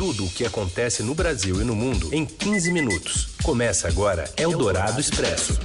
tudo 0.00 0.24
o 0.24 0.30
que 0.30 0.46
acontece 0.46 1.02
no 1.02 1.14
Brasil 1.14 1.60
e 1.60 1.64
no 1.64 1.76
mundo 1.76 2.08
em 2.10 2.24
15 2.24 2.72
minutos. 2.72 3.34
Começa 3.42 3.86
agora 3.86 4.24
Eldorado 4.34 4.98
Expresso. 4.98 5.60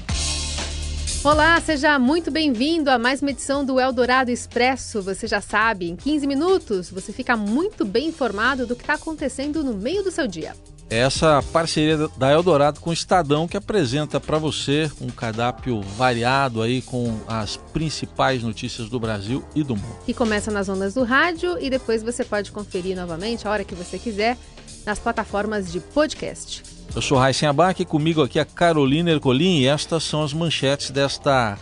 Olá, 1.24 1.58
seja 1.62 1.98
muito 1.98 2.30
bem-vindo 2.30 2.92
a 2.92 3.00
mais 3.00 3.22
uma 3.22 3.32
edição 3.32 3.64
do 3.64 3.80
Eldorado 3.80 4.30
Expresso. 4.30 5.02
Você 5.02 5.26
já 5.26 5.40
sabe, 5.40 5.90
em 5.90 5.96
15 5.96 6.28
minutos 6.28 6.92
você 6.92 7.14
fica 7.14 7.38
muito 7.38 7.86
bem 7.86 8.10
informado 8.10 8.68
do 8.68 8.76
que 8.76 8.82
está 8.82 8.96
acontecendo 8.96 9.64
no 9.64 9.74
meio 9.74 10.04
do 10.04 10.12
seu 10.12 10.28
dia 10.28 10.54
essa 10.90 11.44
parceria 11.52 12.08
da 12.18 12.32
Eldorado 12.32 12.80
com 12.80 12.92
o 12.92 12.94
Estadão 12.94 13.48
que 13.48 13.58
apresenta 13.58 14.20
para 14.20 14.38
você 14.38 14.92
um 15.02 15.08
cardápio 15.08 15.82
variado 15.82 16.62
aí 16.62 16.82
com 16.82 17.20
as 17.28 17.58
principais 17.58 18.44
notícias 18.44 18.90
do 18.90 19.00
Brasil 19.00 19.44
e 19.56 19.64
do 19.64 19.76
mundo. 19.76 19.98
Que 20.06 20.14
começa 20.14 20.52
nas 20.52 20.70
ondas 20.70 20.94
do 20.94 21.04
rádio 21.04 21.58
e 21.60 21.70
depois 21.70 22.04
você 22.04 22.24
pode 22.24 22.52
conferir 22.52 22.96
novamente 22.96 23.48
a 23.48 23.52
hora 23.52 23.64
que 23.64 23.76
você 23.76 23.98
quiser 23.98 24.38
nas 24.86 25.00
plataformas 25.00 25.72
de 25.72 25.80
podcast. 25.80 26.64
Eu 26.96 27.02
sou 27.02 27.18
Raíssen 27.18 27.50
Abac 27.50 27.82
e 27.82 27.86
comigo 27.86 28.22
aqui 28.22 28.40
a 28.40 28.46
Carolina 28.46 29.12
Ercolim 29.12 29.60
e 29.60 29.68
estas 29.68 30.04
são 30.04 30.24
as 30.24 30.34
manchetes 30.34 30.92
desta 30.92 31.58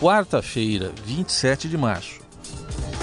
quarta-feira, 0.00 0.92
27 1.04 1.68
de 1.68 1.76
março. 1.76 2.20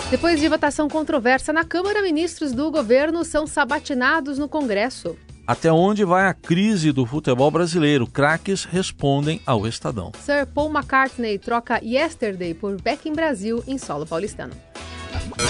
Depois 0.10 0.40
de 0.40 0.48
votação 0.48 0.88
controversa 0.88 1.52
na 1.52 1.66
Câmara, 1.66 2.02
ministros 2.02 2.54
do 2.54 2.72
governo 2.72 3.26
são 3.26 3.46
sabatinados 3.46 4.38
no 4.38 4.48
Congresso. 4.48 5.18
Até 5.48 5.72
onde 5.72 6.04
vai 6.04 6.28
a 6.28 6.34
crise 6.34 6.92
do 6.92 7.06
futebol 7.06 7.52
brasileiro? 7.52 8.08
Craques 8.08 8.64
respondem 8.64 9.40
ao 9.46 9.68
Estadão. 9.68 10.12
Sir 10.20 10.48
Paul 10.48 10.72
McCartney 10.72 11.38
troca 11.38 11.80
Yesterday 11.84 12.56
por 12.56 12.82
Back 12.82 13.08
in 13.08 13.14
Brasil 13.14 13.64
em 13.68 13.78
solo 13.78 14.08
paulistano. 14.08 14.54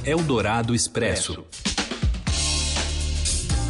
Eldorado 0.03 0.75
Expresso. 0.75 1.45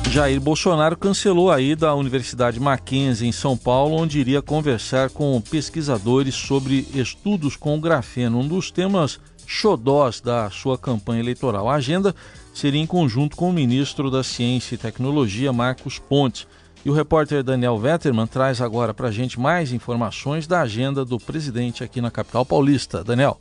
Jair 0.09 0.39
Bolsonaro 0.39 0.97
cancelou 0.97 1.51
a 1.51 1.61
ida 1.61 1.89
à 1.89 1.93
Universidade 1.93 2.59
Mackenzie 2.59 3.27
em 3.27 3.31
São 3.31 3.55
Paulo, 3.55 3.95
onde 3.95 4.19
iria 4.19 4.41
conversar 4.41 5.11
com 5.11 5.39
pesquisadores 5.41 6.33
sobre 6.33 6.87
estudos 6.95 7.55
com 7.55 7.79
grafeno, 7.79 8.39
um 8.39 8.47
dos 8.47 8.71
temas 8.71 9.19
xodós 9.45 10.21
da 10.21 10.49
sua 10.49 10.77
campanha 10.77 11.19
eleitoral. 11.19 11.69
A 11.69 11.75
agenda 11.75 12.15
seria 12.55 12.81
em 12.81 12.87
conjunto 12.87 13.35
com 13.35 13.49
o 13.49 13.53
ministro 13.53 14.09
da 14.09 14.23
Ciência 14.23 14.75
e 14.75 14.77
Tecnologia, 14.77 15.51
Marcos 15.51 15.99
Pontes. 15.99 16.47
E 16.85 16.89
o 16.89 16.93
repórter 16.93 17.43
Daniel 17.43 17.77
Vetterman 17.77 18.25
traz 18.25 18.61
agora 18.61 18.93
para 18.93 19.09
a 19.09 19.11
gente 19.11 19.39
mais 19.39 19.73
informações 19.73 20.47
da 20.47 20.61
agenda 20.61 21.03
do 21.03 21.19
presidente 21.19 21.83
aqui 21.83 21.99
na 21.99 22.09
capital 22.09 22.45
paulista. 22.45 23.03
Daniel. 23.03 23.37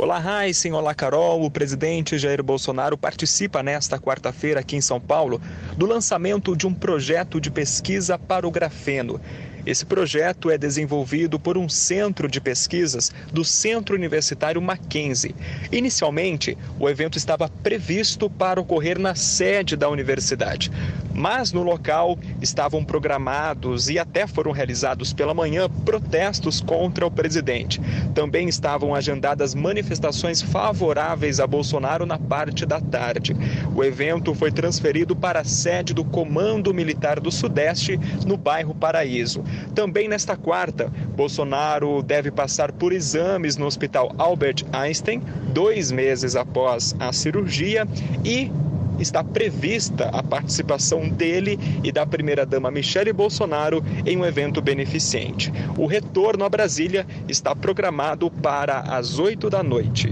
Olá, 0.00 0.22
Heisen. 0.44 0.72
Olá, 0.74 0.94
Carol. 0.94 1.42
O 1.42 1.50
presidente 1.50 2.16
Jair 2.18 2.40
Bolsonaro 2.40 2.96
participa 2.96 3.64
nesta 3.64 3.98
quarta-feira 3.98 4.60
aqui 4.60 4.76
em 4.76 4.80
São 4.80 5.00
Paulo 5.00 5.40
do 5.76 5.86
lançamento 5.86 6.56
de 6.56 6.68
um 6.68 6.72
projeto 6.72 7.40
de 7.40 7.50
pesquisa 7.50 8.16
para 8.16 8.46
o 8.46 8.50
grafeno. 8.50 9.20
Esse 9.66 9.84
projeto 9.84 10.52
é 10.52 10.56
desenvolvido 10.56 11.38
por 11.38 11.58
um 11.58 11.68
centro 11.68 12.28
de 12.28 12.40
pesquisas 12.40 13.10
do 13.32 13.44
Centro 13.44 13.96
Universitário 13.96 14.62
Mackenzie. 14.62 15.34
Inicialmente, 15.72 16.56
o 16.78 16.88
evento 16.88 17.18
estava 17.18 17.48
previsto 17.48 18.30
para 18.30 18.60
ocorrer 18.60 19.00
na 19.00 19.16
sede 19.16 19.76
da 19.76 19.88
universidade, 19.88 20.70
mas 21.18 21.52
no 21.52 21.62
local 21.62 22.16
estavam 22.40 22.84
programados 22.84 23.88
e 23.88 23.98
até 23.98 24.26
foram 24.26 24.52
realizados 24.52 25.12
pela 25.12 25.34
manhã 25.34 25.68
protestos 25.84 26.60
contra 26.60 27.04
o 27.04 27.10
presidente. 27.10 27.80
Também 28.14 28.48
estavam 28.48 28.94
agendadas 28.94 29.54
manifestações 29.54 30.40
favoráveis 30.40 31.40
a 31.40 31.46
Bolsonaro 31.46 32.06
na 32.06 32.18
parte 32.18 32.64
da 32.64 32.80
tarde. 32.80 33.36
O 33.74 33.82
evento 33.82 34.34
foi 34.34 34.52
transferido 34.52 35.16
para 35.16 35.40
a 35.40 35.44
sede 35.44 35.92
do 35.92 36.04
Comando 36.04 36.72
Militar 36.72 37.18
do 37.18 37.32
Sudeste, 37.32 37.98
no 38.24 38.36
bairro 38.36 38.74
Paraíso. 38.74 39.42
Também 39.74 40.08
nesta 40.08 40.36
quarta, 40.36 40.92
Bolsonaro 41.16 42.02
deve 42.02 42.30
passar 42.30 42.70
por 42.70 42.92
exames 42.92 43.56
no 43.56 43.66
Hospital 43.66 44.14
Albert 44.18 44.64
Einstein, 44.72 45.20
dois 45.52 45.90
meses 45.90 46.36
após 46.36 46.94
a 47.00 47.12
cirurgia, 47.12 47.86
e 48.24 48.50
está 48.98 49.22
prevista 49.22 50.08
a 50.10 50.22
participação 50.22 51.08
dele 51.08 51.58
e 51.82 51.92
da 51.92 52.06
primeira-dama 52.06 52.70
Michele 52.70 53.12
Bolsonaro 53.12 53.82
em 54.04 54.16
um 54.16 54.24
evento 54.24 54.60
beneficente. 54.60 55.52
O 55.76 55.86
retorno 55.86 56.44
a 56.44 56.48
Brasília 56.48 57.06
está 57.28 57.54
programado 57.54 58.30
para 58.30 58.80
as 58.80 59.18
8 59.18 59.50
da 59.50 59.62
noite. 59.62 60.10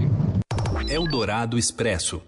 Eldorado 0.89 1.57
Expresso. 1.57 2.21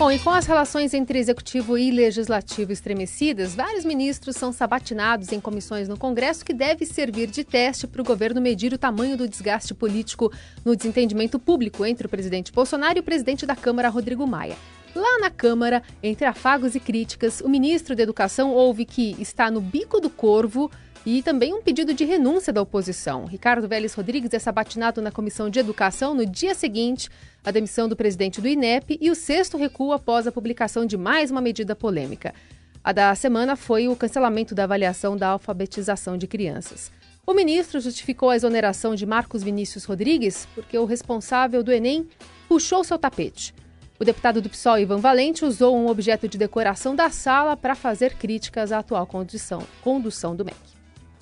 Bom, 0.00 0.10
e 0.10 0.18
com 0.18 0.30
as 0.30 0.46
relações 0.46 0.94
entre 0.94 1.18
executivo 1.18 1.76
e 1.76 1.90
legislativo 1.90 2.72
estremecidas, 2.72 3.54
vários 3.54 3.84
ministros 3.84 4.34
são 4.34 4.50
sabatinados 4.50 5.30
em 5.30 5.38
comissões 5.38 5.88
no 5.88 5.98
Congresso 5.98 6.42
que 6.42 6.54
deve 6.54 6.86
servir 6.86 7.30
de 7.30 7.44
teste 7.44 7.86
para 7.86 8.00
o 8.00 8.04
governo 8.04 8.40
medir 8.40 8.72
o 8.72 8.78
tamanho 8.78 9.14
do 9.14 9.28
desgaste 9.28 9.74
político 9.74 10.32
no 10.64 10.74
desentendimento 10.74 11.38
público 11.38 11.84
entre 11.84 12.06
o 12.06 12.08
presidente 12.08 12.50
Bolsonaro 12.50 12.98
e 12.98 13.00
o 13.00 13.04
presidente 13.04 13.44
da 13.44 13.54
Câmara, 13.54 13.90
Rodrigo 13.90 14.26
Maia. 14.26 14.56
Lá 14.94 15.18
na 15.20 15.30
Câmara, 15.30 15.82
entre 16.02 16.24
afagos 16.26 16.74
e 16.74 16.80
críticas, 16.80 17.40
o 17.40 17.48
ministro 17.48 17.94
da 17.94 18.02
Educação 18.02 18.52
ouve 18.52 18.84
que 18.84 19.14
está 19.20 19.50
no 19.50 19.60
bico 19.60 20.00
do 20.00 20.10
corvo 20.10 20.70
e 21.06 21.22
também 21.22 21.54
um 21.54 21.62
pedido 21.62 21.94
de 21.94 22.04
renúncia 22.04 22.52
da 22.52 22.60
oposição. 22.60 23.24
Ricardo 23.24 23.68
Vélez 23.68 23.94
Rodrigues 23.94 24.34
é 24.34 24.38
sabatinado 24.38 25.00
na 25.00 25.12
Comissão 25.12 25.48
de 25.48 25.58
Educação 25.58 26.14
no 26.14 26.26
dia 26.26 26.54
seguinte 26.54 27.08
à 27.44 27.50
demissão 27.50 27.88
do 27.88 27.96
presidente 27.96 28.40
do 28.40 28.48
INEP 28.48 28.98
e 29.00 29.10
o 29.10 29.14
sexto 29.14 29.56
recuo 29.56 29.92
após 29.92 30.26
a 30.26 30.32
publicação 30.32 30.84
de 30.84 30.96
mais 30.96 31.30
uma 31.30 31.40
medida 31.40 31.76
polêmica. 31.76 32.34
A 32.82 32.92
da 32.92 33.14
semana 33.14 33.56
foi 33.56 33.88
o 33.88 33.96
cancelamento 33.96 34.54
da 34.54 34.64
avaliação 34.64 35.16
da 35.16 35.28
alfabetização 35.28 36.18
de 36.18 36.26
crianças. 36.26 36.90
O 37.26 37.32
ministro 37.32 37.78
justificou 37.78 38.30
a 38.30 38.36
exoneração 38.36 38.94
de 38.94 39.06
Marcos 39.06 39.42
Vinícius 39.42 39.84
Rodrigues 39.84 40.48
porque 40.54 40.76
o 40.76 40.84
responsável 40.84 41.62
do 41.62 41.70
Enem 41.70 42.08
puxou 42.48 42.82
seu 42.82 42.98
tapete. 42.98 43.54
O 44.00 44.04
deputado 44.04 44.40
do 44.40 44.48
PSOL, 44.48 44.78
Ivan 44.78 44.96
Valente, 44.96 45.44
usou 45.44 45.76
um 45.76 45.86
objeto 45.86 46.26
de 46.26 46.38
decoração 46.38 46.96
da 46.96 47.10
sala 47.10 47.54
para 47.54 47.74
fazer 47.74 48.14
críticas 48.14 48.72
à 48.72 48.78
atual 48.78 49.06
condição, 49.06 49.62
condução 49.82 50.34
do 50.34 50.42
MEC. 50.42 50.56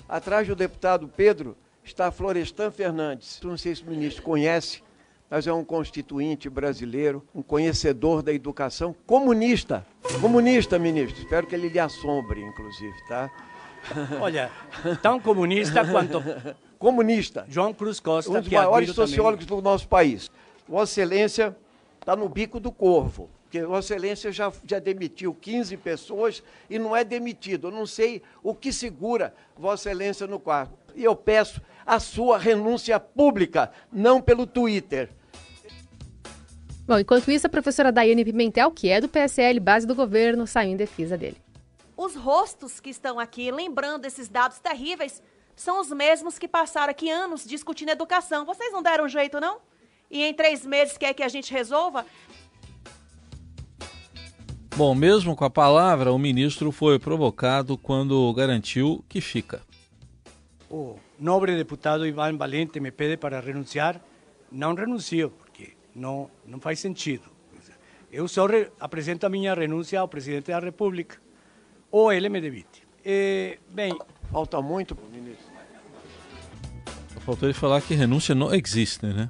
Atrás 0.07 0.47
do 0.47 0.55
deputado 0.55 1.05
Pedro 1.05 1.57
está 1.83 2.09
Florestan 2.09 2.71
Fernandes. 2.71 3.37
Não 3.43 3.57
sei 3.57 3.75
se 3.75 3.83
o 3.83 3.87
ministro 3.87 4.23
conhece, 4.23 4.81
mas 5.29 5.45
é 5.45 5.51
um 5.51 5.65
constituinte 5.65 6.49
brasileiro, 6.49 7.21
um 7.35 7.41
conhecedor 7.41 8.23
da 8.23 8.31
educação, 8.31 8.95
comunista. 9.05 9.85
Comunista, 10.21 10.79
ministro. 10.79 11.21
Espero 11.21 11.47
que 11.47 11.55
ele 11.55 11.67
lhe 11.67 11.79
assombre, 11.79 12.41
inclusive, 12.41 12.95
tá? 13.09 13.29
Olha, 14.21 14.49
tão 15.01 15.19
comunista 15.19 15.85
quanto. 15.85 16.23
Comunista. 16.77 17.45
João 17.49 17.73
Cruz 17.73 17.99
Costa, 17.99 18.31
um 18.31 18.39
dos 18.39 18.47
maiores 18.47 18.91
sociólogos 18.91 19.45
também. 19.45 19.61
do 19.61 19.69
nosso 19.69 19.85
país. 19.85 20.31
Vossa 20.65 21.01
Excelência 21.01 21.53
está 22.09 22.15
no 22.15 22.27
bico 22.27 22.59
do 22.59 22.71
corvo. 22.71 23.29
Porque 23.43 23.63
Vossa 23.63 23.93
Excelência 23.93 24.31
já, 24.31 24.51
já 24.65 24.79
demitiu 24.79 25.33
15 25.33 25.77
pessoas 25.77 26.43
e 26.69 26.79
não 26.79 26.95
é 26.95 27.03
demitido. 27.03 27.67
Eu 27.67 27.71
não 27.71 27.85
sei 27.85 28.21
o 28.41 28.53
que 28.53 28.73
segura 28.73 29.33
Vossa 29.55 29.89
Excelência 29.89 30.25
no 30.25 30.39
quarto. 30.39 30.73
E 30.95 31.03
eu 31.03 31.15
peço 31.15 31.61
a 31.85 31.99
sua 31.99 32.37
renúncia 32.37 32.99
pública, 32.99 33.71
não 33.91 34.21
pelo 34.21 34.47
Twitter. 34.47 35.09
Bom, 36.87 36.97
enquanto 36.97 37.29
isso, 37.29 37.45
a 37.45 37.49
professora 37.49 37.91
Daiane 37.91 38.25
Pimentel, 38.25 38.71
que 38.71 38.89
é 38.89 38.99
do 38.99 39.07
PSL, 39.07 39.59
base 39.59 39.85
do 39.85 39.93
governo, 39.93 40.47
saiu 40.47 40.71
em 40.71 40.77
defesa 40.77 41.15
dele. 41.15 41.37
Os 41.95 42.15
rostos 42.15 42.79
que 42.79 42.89
estão 42.89 43.19
aqui, 43.19 43.51
lembrando 43.51 44.05
esses 44.05 44.27
dados 44.27 44.59
terríveis, 44.59 45.21
são 45.55 45.79
os 45.79 45.91
mesmos 45.91 46.39
que 46.39 46.47
passaram 46.47 46.89
aqui 46.89 47.09
anos 47.09 47.45
discutindo 47.45 47.89
educação. 47.89 48.45
Vocês 48.45 48.71
não 48.71 48.81
deram 48.81 49.07
jeito, 49.07 49.39
não? 49.39 49.59
E 50.09 50.23
em 50.23 50.33
três 50.33 50.65
meses 50.65 50.97
quer 50.97 51.13
que 51.13 51.23
a 51.23 51.27
gente 51.27 51.53
resolva? 51.53 52.05
Bom, 54.75 54.95
mesmo 54.95 55.35
com 55.35 55.43
a 55.43 55.49
palavra, 55.49 56.13
o 56.13 56.17
ministro 56.17 56.71
foi 56.71 56.97
provocado 56.97 57.77
quando 57.77 58.33
garantiu 58.33 59.03
que 59.09 59.19
fica. 59.19 59.61
O 60.69 60.97
nobre 61.19 61.55
deputado 61.55 62.07
Ivan 62.07 62.37
Valente 62.37 62.79
me 62.79 62.91
pede 62.91 63.17
para 63.17 63.39
renunciar. 63.39 64.01
Não 64.51 64.73
renuncio, 64.73 65.31
porque 65.31 65.73
não, 65.93 66.31
não 66.45 66.59
faz 66.59 66.79
sentido. 66.79 67.29
Eu 68.11 68.27
só 68.27 68.45
re, 68.45 68.71
apresento 68.79 69.25
a 69.25 69.29
minha 69.29 69.53
renúncia 69.53 69.99
ao 69.99 70.07
presidente 70.07 70.49
da 70.49 70.59
República, 70.59 71.17
ou 71.91 72.11
ele 72.11 72.29
me 72.29 72.39
demite. 72.41 72.87
E, 73.05 73.59
bem. 73.69 73.97
Falta 74.31 74.61
muito, 74.61 74.97
ministro. 75.11 75.48
Faltou 77.29 77.47
ele 77.47 77.53
falar 77.53 77.79
que 77.79 77.93
renúncia 77.93 78.33
não 78.33 78.51
existe, 78.51 79.05
né? 79.05 79.29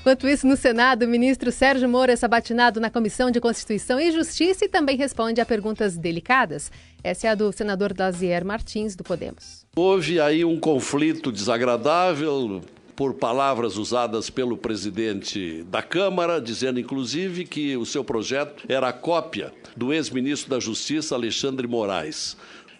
Enquanto 0.00 0.26
isso, 0.26 0.48
no 0.48 0.56
Senado, 0.56 1.04
o 1.04 1.08
ministro 1.08 1.52
Sérgio 1.52 1.88
Moro 1.88 2.10
é 2.10 2.16
sabatinado 2.16 2.80
na 2.80 2.90
Comissão 2.90 3.30
de 3.30 3.40
Constituição 3.40 4.00
e 4.00 4.10
Justiça 4.10 4.64
e 4.64 4.68
também 4.68 4.96
responde 4.96 5.40
a 5.40 5.46
perguntas 5.46 5.96
delicadas. 5.96 6.72
Essa 7.04 7.28
é 7.28 7.30
a 7.30 7.36
do 7.36 7.52
senador 7.52 7.94
Dazier 7.94 8.44
Martins, 8.44 8.96
do 8.96 9.04
Podemos. 9.04 9.64
Houve 9.76 10.18
aí 10.20 10.44
um 10.44 10.58
conflito 10.58 11.30
desagradável 11.30 12.62
por 12.96 13.14
palavras 13.14 13.76
usadas 13.76 14.28
pelo 14.28 14.56
presidente 14.56 15.62
da 15.70 15.82
Câmara, 15.82 16.40
dizendo 16.40 16.80
inclusive 16.80 17.44
que 17.44 17.76
o 17.76 17.86
seu 17.86 18.02
projeto 18.02 18.64
era 18.68 18.88
a 18.88 18.92
cópia 18.92 19.52
do 19.76 19.92
ex-ministro 19.92 20.50
da 20.50 20.58
Justiça, 20.58 21.14
Alexandre 21.14 21.68
Moraes. 21.68 22.36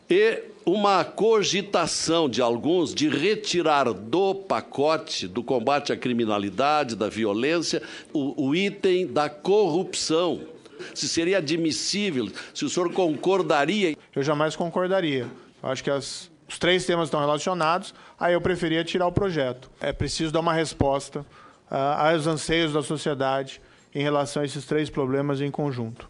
E 0.09 0.45
uma 0.65 1.05
cogitação 1.05 2.29
de 2.29 2.43
alguns 2.43 2.95
de 2.95 3.09
retirar 3.09 3.93
do 3.93 4.35
pacote 4.35 5.29
do 5.29 5.43
combate 5.43 5.93
à 5.93 5.97
criminalidade, 5.97 6.97
da 6.97 7.09
violência, 7.09 7.81
o, 8.13 8.49
o 8.49 8.55
item 8.55 9.07
da 9.07 9.29
corrupção. 9.29 10.41
Se 10.95 11.09
seria 11.09 11.39
admissível, 11.39 12.29
se 12.53 12.65
o 12.65 12.69
senhor 12.69 12.93
concordaria. 12.93 13.97
Eu 14.15 14.23
jamais 14.23 14.57
concordaria. 14.57 15.27
Acho 15.63 15.83
que 15.83 15.91
as, 15.91 16.31
os 16.49 16.59
três 16.59 16.85
temas 16.85 17.09
estão 17.09 17.21
relacionados, 17.21 17.95
aí 18.19 18.35
eu 18.35 18.41
preferia 18.41 18.85
tirar 18.85 19.07
o 19.07 19.13
projeto. 19.13 19.71
É 19.81 19.93
preciso 19.93 20.33
dar 20.33 20.41
uma 20.41 20.53
resposta 20.53 21.21
uh, 21.71 21.75
aos 21.75 22.27
anseios 22.27 22.73
da 22.73 22.83
sociedade 22.83 23.61
em 23.95 24.03
relação 24.03 24.43
a 24.43 24.45
esses 24.45 24.65
três 24.65 24.91
problemas 24.91 25.41
em 25.41 25.51
conjunto. 25.51 26.09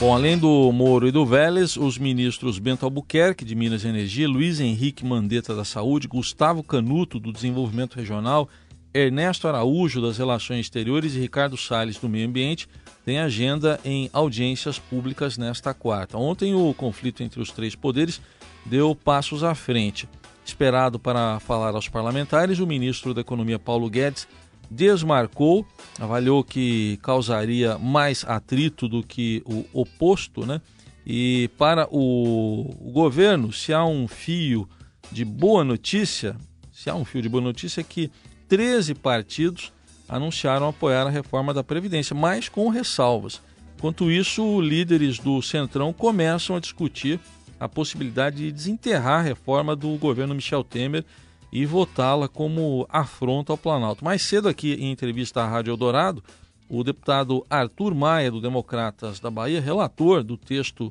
Bom, 0.00 0.14
além 0.14 0.38
do 0.38 0.72
Moro 0.72 1.06
e 1.06 1.12
do 1.12 1.26
Vélez, 1.26 1.76
os 1.76 1.98
ministros 1.98 2.58
Bento 2.58 2.86
Albuquerque, 2.86 3.44
de 3.44 3.54
Minas 3.54 3.84
e 3.84 3.88
Energia, 3.88 4.26
Luiz 4.26 4.58
Henrique 4.58 5.04
Mandetta, 5.04 5.54
da 5.54 5.62
Saúde, 5.62 6.08
Gustavo 6.08 6.62
Canuto, 6.62 7.20
do 7.20 7.30
Desenvolvimento 7.30 7.96
Regional, 7.96 8.48
Ernesto 8.94 9.46
Araújo, 9.46 10.00
das 10.00 10.16
Relações 10.16 10.60
Exteriores 10.60 11.14
e 11.14 11.20
Ricardo 11.20 11.54
Salles, 11.54 11.98
do 11.98 12.08
Meio 12.08 12.26
Ambiente, 12.26 12.66
têm 13.04 13.18
agenda 13.18 13.78
em 13.84 14.08
audiências 14.10 14.78
públicas 14.78 15.36
nesta 15.36 15.74
quarta. 15.74 16.16
Ontem, 16.16 16.54
o 16.54 16.72
conflito 16.72 17.22
entre 17.22 17.38
os 17.38 17.50
três 17.50 17.74
poderes 17.74 18.22
deu 18.64 18.94
passos 18.94 19.44
à 19.44 19.54
frente. 19.54 20.08
Esperado 20.42 20.98
para 20.98 21.38
falar 21.40 21.74
aos 21.74 21.90
parlamentares, 21.90 22.58
o 22.58 22.66
ministro 22.66 23.12
da 23.12 23.20
Economia, 23.20 23.58
Paulo 23.58 23.90
Guedes, 23.90 24.26
desmarcou, 24.70 25.66
avaliou 25.98 26.44
que 26.44 26.98
causaria 27.02 27.76
mais 27.78 28.24
atrito 28.24 28.88
do 28.88 29.02
que 29.02 29.42
o 29.44 29.64
oposto, 29.72 30.46
né? 30.46 30.60
E 31.04 31.50
para 31.58 31.88
o, 31.90 32.70
o 32.80 32.92
governo, 32.92 33.52
se 33.52 33.72
há 33.72 33.84
um 33.84 34.06
fio 34.06 34.68
de 35.10 35.24
boa 35.24 35.64
notícia, 35.64 36.36
se 36.72 36.88
há 36.88 36.94
um 36.94 37.04
fio 37.04 37.20
de 37.20 37.28
boa 37.28 37.42
notícia 37.42 37.80
é 37.80 37.84
que 37.84 38.10
13 38.48 38.94
partidos 38.94 39.72
anunciaram 40.08 40.68
apoiar 40.68 41.06
a 41.06 41.10
reforma 41.10 41.54
da 41.54 41.64
Previdência, 41.64 42.14
mas 42.14 42.48
com 42.48 42.68
ressalvas. 42.68 43.40
Enquanto 43.76 44.10
isso, 44.10 44.60
líderes 44.60 45.18
do 45.18 45.40
Centrão 45.40 45.92
começam 45.92 46.54
a 46.54 46.60
discutir 46.60 47.18
a 47.58 47.68
possibilidade 47.68 48.38
de 48.38 48.52
desenterrar 48.52 49.20
a 49.20 49.22
reforma 49.22 49.74
do 49.74 49.96
governo 49.96 50.34
Michel 50.34 50.64
Temer 50.64 51.04
e 51.52 51.66
votá-la 51.66 52.28
como 52.28 52.86
afronta 52.88 53.52
ao 53.52 53.58
Planalto. 53.58 54.04
Mais 54.04 54.22
cedo 54.22 54.48
aqui 54.48 54.74
em 54.74 54.90
entrevista 54.90 55.42
à 55.42 55.46
Rádio 55.46 55.72
Eldorado, 55.72 56.22
o 56.68 56.84
deputado 56.84 57.44
Arthur 57.50 57.94
Maia, 57.94 58.30
do 58.30 58.40
Democratas 58.40 59.18
da 59.18 59.30
Bahia, 59.30 59.60
relator 59.60 60.22
do 60.22 60.36
texto 60.36 60.88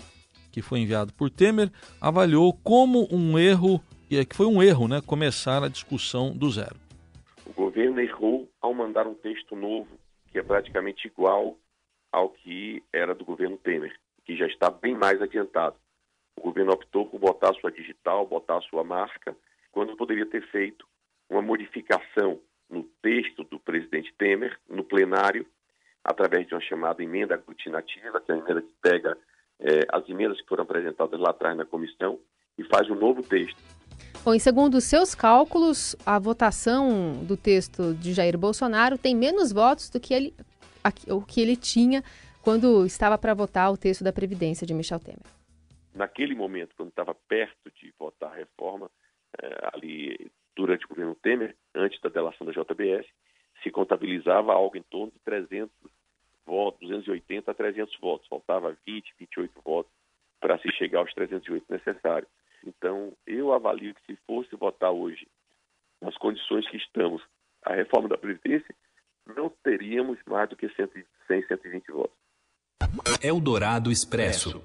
que 0.52 0.62
foi 0.62 0.80
enviado 0.80 1.14
por 1.14 1.30
Temer, 1.30 1.72
avaliou 2.02 2.54
como 2.54 3.08
um 3.12 3.38
erro, 3.38 3.82
que 4.10 4.36
foi 4.36 4.48
um 4.48 4.62
erro, 4.62 4.88
né, 4.88 5.00
começar 5.06 5.64
a 5.64 5.70
discussão 5.70 6.36
do 6.36 6.50
zero. 6.50 6.76
O 7.46 7.54
governo 7.54 8.02
errou 8.02 8.50
ao 8.62 8.74
mandar 8.74 9.08
um 9.08 9.14
texto 9.14 9.56
novo, 9.56 9.88
que 10.32 10.40
é 10.40 10.44
praticamente 10.44 11.08
igual 11.08 11.56
ao 12.12 12.30
que 12.30 12.84
era 12.92 13.14
do 13.14 13.24
governo 13.24 13.58
Temer, 13.58 13.96
que 14.26 14.36
já 14.36 14.48
está 14.48 14.70
bem 14.70 14.96
mais 14.96 15.22
adiantado. 15.22 15.76
O 16.38 16.42
governo 16.42 16.74
optou 16.74 17.06
por 17.06 17.20
botar 17.20 17.54
sua 17.54 17.72
digital, 17.72 18.26
botar 18.26 18.62
sua 18.62 18.84
marca, 18.84 19.36
quando 19.72 19.96
poderia 19.96 20.26
ter 20.26 20.46
feito 20.50 20.86
uma 21.30 21.42
modificação 21.42 22.40
no 22.70 22.84
texto 23.02 23.44
do 23.44 23.60
presidente 23.60 24.14
Temer, 24.18 24.58
no 24.70 24.84
plenário, 24.84 25.46
através 26.04 26.48
de 26.48 26.54
uma 26.54 26.62
chamada 26.62 27.04
emenda 27.04 27.36
aglutinativa, 27.36 28.22
que 28.22 28.32
é 28.32 28.36
a 28.36 28.38
emenda 28.38 28.62
que 28.62 28.74
pega 28.82 29.18
é, 29.60 29.86
as 29.92 30.08
emendas 30.08 30.40
que 30.42 30.48
foram 30.48 30.64
apresentadas 30.64 31.20
lá 31.20 31.32
atrás 31.32 31.58
na 31.58 31.66
comissão 31.66 32.20
e 32.58 32.64
faz 32.64 32.90
um 32.90 32.96
novo 32.96 33.22
texto. 33.22 33.58
Bom, 34.24 34.34
e 34.34 34.40
segundo 34.40 34.76
os 34.76 34.84
seus 34.84 35.16
cálculos, 35.16 35.96
a 36.06 36.20
votação 36.20 37.24
do 37.24 37.38
texto 37.38 37.94
de 37.94 38.14
Jair 38.14 38.38
Bolsonaro 38.38 38.98
tem 38.98 39.16
menos 39.16 39.52
votos 39.52 39.90
do 39.90 40.00
que 40.00 40.14
ele, 40.14 40.34
o 41.08 41.22
que 41.22 41.42
ele 41.42 41.56
tinha 41.56 42.04
quando 42.42 42.86
estava 42.86 43.18
para 43.18 43.34
votar 43.34 43.72
o 43.72 43.78
texto 43.78 44.04
da 44.04 44.12
Previdência 44.12 44.66
de 44.66 44.74
Michel 44.74 45.00
Temer. 45.00 45.20
Naquele 45.94 46.36
momento, 46.36 46.76
quando 46.76 46.90
estava 46.90 47.14
perto 47.14 47.72
de 47.72 47.94
votar 47.98 48.32
a 48.32 48.36
reforma, 48.36 48.90
ali 49.74 50.32
durante 50.56 50.86
o 50.86 50.90
governo 50.90 51.16
Temer, 51.16 51.56
antes 51.74 52.00
da 52.02 52.10
delação 52.10 52.46
da 52.46 52.54
JBS, 52.54 53.08
se 53.64 53.72
contabilizava 53.72 54.54
algo 54.54 54.78
em 54.78 54.84
torno 54.84 55.12
de 55.12 55.20
300 55.20 55.72
votos, 56.46 56.80
280 56.82 57.52
a 57.52 57.54
300 57.54 57.98
votos. 58.00 58.28
Faltava 58.28 58.78
20, 58.86 59.14
28 59.20 59.62
votos 59.64 59.92
para 60.40 60.58
se 60.60 60.72
chegar 60.74 61.00
aos 61.00 61.14
308 61.14 61.66
necessários. 61.70 62.30
Então, 62.66 63.14
eu 63.26 63.54
avalio 63.54 63.94
que 63.96 64.06
se 64.06 64.20
fosse 64.28 64.56
votar 64.56 64.92
hoje, 64.92 65.28
nas 66.02 66.18
condições 66.18 66.68
que 66.70 66.78
estamos, 66.78 67.22
a 67.64 67.74
reforma 67.74 68.10
da 68.10 68.18
Previdência, 68.18 68.74
não 69.36 69.50
teríamos 69.64 70.18
mais 70.26 70.50
do 70.50 70.56
que 70.56 70.68
100, 70.70 71.06
120 71.28 71.92
votos. 71.92 72.18
Eldorado 73.22 73.92
Expresso. 73.92 74.64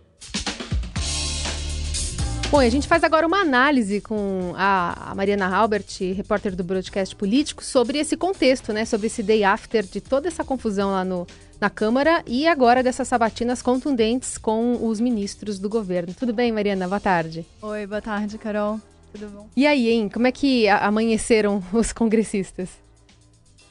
Bom, 2.54 2.60
a 2.60 2.68
gente 2.68 2.86
faz 2.86 3.02
agora 3.02 3.26
uma 3.26 3.40
análise 3.40 4.00
com 4.00 4.52
a, 4.56 5.12
Mariana 5.16 5.48
Halbert, 5.48 5.88
repórter 6.14 6.54
do 6.54 6.62
broadcast 6.62 7.16
político, 7.16 7.64
sobre 7.64 7.98
esse 7.98 8.16
contexto, 8.16 8.72
né? 8.72 8.84
Sobre 8.84 9.08
esse 9.08 9.24
day 9.24 9.42
after 9.42 9.82
de 9.82 10.00
toda 10.00 10.28
essa 10.28 10.44
confusão 10.44 10.92
lá 10.92 11.04
no, 11.04 11.26
na 11.60 11.68
Câmara 11.68 12.22
e 12.24 12.46
agora 12.46 12.80
dessas 12.80 13.08
sabatinas 13.08 13.60
contundentes 13.60 14.38
com 14.38 14.86
os 14.86 15.00
ministros 15.00 15.58
do 15.58 15.68
governo. 15.68 16.14
Tudo 16.14 16.32
bem, 16.32 16.52
Mariana? 16.52 16.86
Boa 16.86 17.00
tarde. 17.00 17.44
Oi, 17.60 17.88
boa 17.88 18.00
tarde, 18.00 18.38
Carol. 18.38 18.80
Tudo 19.12 19.26
bom? 19.30 19.48
E 19.56 19.66
aí, 19.66 19.88
hein? 19.88 20.08
Como 20.08 20.28
é 20.28 20.30
que 20.30 20.68
amanheceram 20.68 21.60
os 21.72 21.92
congressistas? 21.92 22.83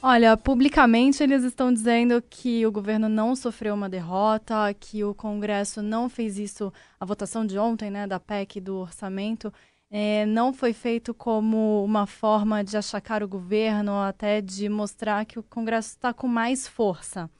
Olha, 0.06 0.36
publicamente 0.36 1.22
eles 1.22 1.44
estão 1.44 1.72
dizendo 1.72 2.20
que 2.28 2.66
o 2.66 2.70
governo 2.70 3.08
não 3.08 3.34
sofreu 3.34 3.72
uma 3.74 3.88
derrota, 3.88 4.74
que 4.78 5.02
o 5.02 5.14
Congresso 5.14 5.80
não 5.80 6.10
fez 6.10 6.38
isso, 6.38 6.70
a 7.00 7.06
votação 7.06 7.46
de 7.46 7.58
ontem, 7.58 7.90
né, 7.90 8.06
da 8.06 8.20
PEC 8.20 8.60
do 8.60 8.76
orçamento, 8.76 9.50
é, 9.90 10.26
não 10.26 10.52
foi 10.52 10.74
feito 10.74 11.14
como 11.14 11.82
uma 11.82 12.06
forma 12.06 12.62
de 12.62 12.76
achacar 12.76 13.22
o 13.22 13.28
governo, 13.28 13.92
até 13.98 14.42
de 14.42 14.68
mostrar 14.68 15.24
que 15.24 15.38
o 15.38 15.42
Congresso 15.42 15.88
está 15.92 16.12
com 16.12 16.28
mais 16.28 16.68
força. 16.68 17.30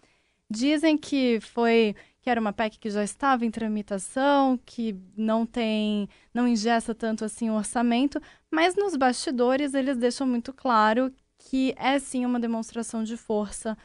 Dizem 0.48 0.96
que 0.96 1.40
foi 1.42 1.94
que 2.22 2.30
era 2.30 2.40
uma 2.40 2.54
PEC 2.54 2.78
que 2.78 2.88
já 2.88 3.04
estava 3.04 3.44
em 3.44 3.50
tramitação, 3.50 4.58
que 4.64 4.96
não 5.14 5.44
tem, 5.44 6.08
não 6.32 6.48
ingessa 6.48 6.94
tanto 6.94 7.26
assim 7.26 7.50
o 7.50 7.56
orçamento, 7.56 8.18
mas 8.50 8.74
nos 8.74 8.96
bastidores 8.96 9.74
eles 9.74 9.98
deixam 9.98 10.26
muito 10.26 10.50
claro 10.50 11.12
que 11.44 11.74
é 11.76 11.98
sim 11.98 12.24
uma 12.24 12.40
demonstração 12.40 13.04
de 13.04 13.16
força 13.16 13.76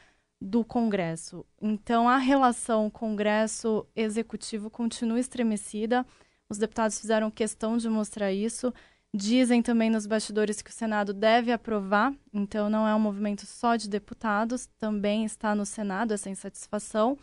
do 0.41 0.63
Congresso. 0.63 1.45
Então, 1.61 2.07
a 2.07 2.17
relação 2.17 2.89
Congresso-Executivo 2.89 4.69
continua 4.69 5.19
estremecida. 5.19 6.05
Os 6.49 6.57
deputados 6.57 6.99
fizeram 6.99 7.29
questão 7.29 7.77
de 7.77 7.89
mostrar 7.89 8.31
isso. 8.31 8.73
Dizem 9.13 9.61
também 9.61 9.89
nos 9.89 10.07
bastidores 10.07 10.61
que 10.61 10.69
o 10.69 10.73
Senado 10.73 11.13
deve 11.13 11.51
aprovar, 11.51 12.13
então 12.31 12.69
não 12.69 12.87
é 12.87 12.95
um 12.95 12.99
movimento 12.99 13.45
só 13.45 13.75
de 13.75 13.89
deputados, 13.89 14.67
também 14.77 15.25
está 15.25 15.55
no 15.55 15.65
Senado 15.65 16.13
essa 16.13 16.29
insatisfação. 16.29 17.17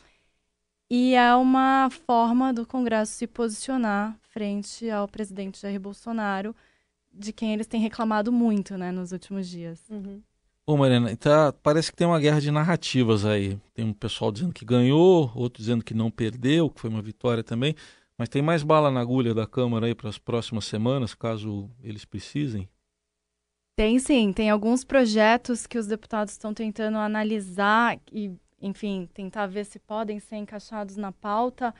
E 0.90 1.14
é 1.14 1.34
uma 1.34 1.88
forma 1.90 2.52
do 2.52 2.66
Congresso 2.66 3.12
se 3.12 3.26
posicionar 3.26 4.16
frente 4.30 4.90
ao 4.90 5.08
presidente 5.08 5.60
Jair 5.60 5.80
Bolsonaro, 5.80 6.54
de 7.18 7.32
quem 7.32 7.52
eles 7.52 7.66
têm 7.66 7.80
reclamado 7.80 8.30
muito, 8.30 8.76
né, 8.76 8.92
nos 8.92 9.12
últimos 9.12 9.48
dias. 9.48 9.82
Uhum. 9.90 10.22
Ô, 10.68 10.76
Mariana, 10.76 11.16
tá, 11.16 11.52
parece 11.62 11.92
que 11.92 11.96
tem 11.96 12.06
uma 12.06 12.18
guerra 12.18 12.40
de 12.40 12.50
narrativas 12.50 13.24
aí. 13.24 13.56
Tem 13.72 13.84
um 13.84 13.92
pessoal 13.92 14.32
dizendo 14.32 14.52
que 14.52 14.64
ganhou, 14.64 15.30
outro 15.34 15.62
dizendo 15.62 15.84
que 15.84 15.94
não 15.94 16.10
perdeu, 16.10 16.68
que 16.68 16.80
foi 16.80 16.90
uma 16.90 17.00
vitória 17.00 17.44
também. 17.44 17.74
Mas 18.18 18.28
tem 18.28 18.42
mais 18.42 18.64
bala 18.64 18.90
na 18.90 19.00
agulha 19.00 19.32
da 19.32 19.46
Câmara 19.46 19.86
aí 19.86 19.94
para 19.94 20.08
as 20.08 20.18
próximas 20.18 20.64
semanas, 20.64 21.14
caso 21.14 21.70
eles 21.82 22.04
precisem? 22.04 22.68
Tem 23.76 23.98
sim, 23.98 24.32
tem 24.32 24.50
alguns 24.50 24.82
projetos 24.84 25.66
que 25.66 25.78
os 25.78 25.86
deputados 25.86 26.32
estão 26.32 26.52
tentando 26.52 26.96
analisar 26.96 28.00
e, 28.10 28.32
enfim, 28.60 29.08
tentar 29.12 29.46
ver 29.46 29.66
se 29.66 29.78
podem 29.78 30.18
ser 30.18 30.36
encaixados 30.36 30.96
na 30.96 31.12
pauta. 31.12 31.72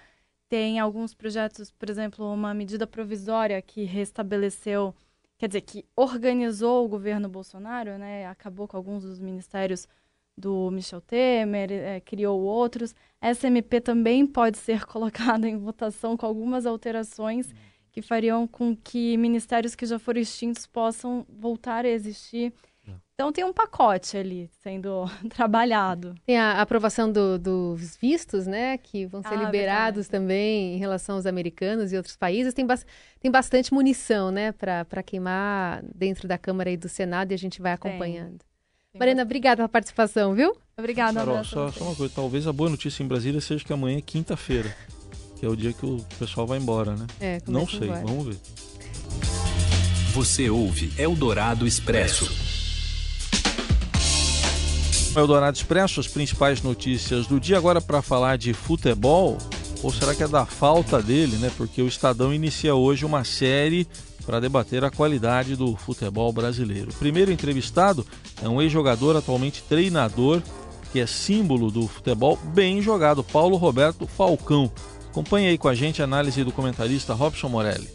Tem 0.48 0.78
alguns 0.78 1.12
projetos, 1.12 1.72
por 1.72 1.90
exemplo, 1.90 2.30
uma 2.32 2.54
medida 2.54 2.86
provisória 2.86 3.60
que 3.60 3.82
restabeleceu 3.82 4.94
quer 5.38 5.48
dizer, 5.48 5.60
que 5.62 5.84
organizou 5.94 6.84
o 6.84 6.88
governo 6.88 7.28
Bolsonaro, 7.28 7.98
né, 7.98 8.26
acabou 8.26 8.66
com 8.66 8.76
alguns 8.76 9.02
dos 9.02 9.18
ministérios 9.18 9.86
do 10.36 10.70
Michel 10.70 11.00
Temer, 11.00 11.72
é, 11.72 12.00
criou 12.00 12.40
outros. 12.40 12.94
Essa 13.20 13.46
MP 13.46 13.80
também 13.80 14.26
pode 14.26 14.58
ser 14.58 14.84
colocada 14.86 15.48
em 15.48 15.56
votação 15.56 16.16
com 16.16 16.26
algumas 16.26 16.66
alterações 16.66 17.52
que 17.90 18.02
fariam 18.02 18.46
com 18.46 18.76
que 18.76 19.16
ministérios 19.16 19.74
que 19.74 19.86
já 19.86 19.98
foram 19.98 20.20
extintos 20.20 20.66
possam 20.66 21.26
voltar 21.28 21.86
a 21.86 21.88
existir. 21.88 22.52
Então 23.18 23.32
tem 23.32 23.42
um 23.42 23.52
pacote 23.52 24.14
ali 24.14 24.50
sendo 24.62 25.06
trabalhado. 25.35 26.14
Tem 26.26 26.38
a 26.38 26.61
aprovação 26.61 27.11
do, 27.11 27.38
dos 27.38 27.96
vistos, 27.96 28.46
né? 28.46 28.76
Que 28.76 29.06
vão 29.06 29.23
ser 29.23 29.32
ah, 29.32 29.37
liberados 29.37 30.06
verdade. 30.06 30.11
também 30.11 30.75
em 30.75 30.78
relação 30.78 31.16
aos 31.16 31.25
americanos 31.25 31.92
e 31.92 31.96
outros 31.96 32.14
países. 32.14 32.52
Tem, 32.52 32.66
ba 32.66 32.78
tem 33.18 33.30
bastante 33.30 33.73
munição, 33.73 34.30
né? 34.30 34.52
Para 34.52 35.02
queimar 35.02 35.82
dentro 35.94 36.28
da 36.28 36.37
Câmara 36.37 36.70
e 36.70 36.76
do 36.76 36.90
Senado 36.90 37.32
e 37.32 37.35
a 37.35 37.38
gente 37.38 37.62
vai 37.62 37.73
acompanhando. 37.73 38.38
Tem. 38.92 38.99
Marina, 38.99 39.23
obrigada 39.23 39.56
pela 39.56 39.68
participação, 39.68 40.35
viu? 40.35 40.54
Obrigada, 40.76 41.20
Carol, 41.20 41.42
só, 41.42 41.73
só 41.73 41.85
uma 41.85 41.96
coisa, 41.96 42.12
talvez 42.14 42.46
a 42.46 42.52
boa 42.52 42.68
notícia 42.68 43.02
em 43.02 43.06
Brasília 43.06 43.40
seja 43.40 43.64
que 43.64 43.73
amanhã 43.73 43.96
é 43.96 44.02
quinta-feira, 44.02 44.76
que 45.40 45.46
é 45.46 45.49
o 45.49 45.56
dia 45.56 45.73
que 45.73 45.87
o 45.87 46.04
pessoal 46.18 46.46
vai 46.46 46.58
embora, 46.58 46.94
né? 46.94 47.06
É, 47.18 47.38
Não 47.49 47.66
sei, 47.66 47.88
embora. 47.88 48.04
vamos 48.04 48.26
ver. 48.26 48.37
Você 50.12 50.50
ouve 50.50 50.92
Eldorado 50.99 51.66
Expresso. 51.66 52.45
Eldorado 55.20 55.56
Expresso, 55.56 56.00
as 56.00 56.08
principais 56.08 56.62
notícias 56.62 57.26
do 57.26 57.40
dia. 57.40 57.58
Agora 57.58 57.80
para 57.80 58.02
falar 58.02 58.37
de 58.37 58.52
futebol, 58.52 59.38
ou 59.82 59.92
será 59.92 60.14
que 60.14 60.23
é 60.23 60.28
da 60.28 60.44
falta 60.44 61.02
dele, 61.02 61.37
né? 61.37 61.50
Porque 61.56 61.82
o 61.82 61.88
Estadão 61.88 62.32
inicia 62.32 62.75
hoje 62.75 63.04
uma 63.04 63.25
série 63.25 63.87
para 64.25 64.40
debater 64.40 64.85
a 64.85 64.90
qualidade 64.90 65.54
do 65.54 65.76
futebol 65.76 66.32
brasileiro. 66.32 66.90
O 66.90 66.94
primeiro 66.94 67.30
entrevistado 67.30 68.04
é 68.42 68.49
um 68.49 68.61
ex-jogador, 68.61 69.16
atualmente 69.16 69.62
treinador, 69.62 70.42
que 70.92 71.00
é 71.00 71.06
símbolo 71.06 71.70
do 71.70 71.87
futebol 71.87 72.37
bem 72.52 72.82
jogado, 72.82 73.23
Paulo 73.23 73.56
Roberto 73.56 74.06
Falcão. 74.06 74.70
Acompanhe 75.11 75.49
aí 75.49 75.58
com 75.58 75.68
a 75.68 75.75
gente 75.75 76.02
a 76.02 76.04
análise 76.04 76.42
do 76.44 76.52
comentarista 76.52 77.14
Robson 77.14 77.49
Morelli. 77.49 77.88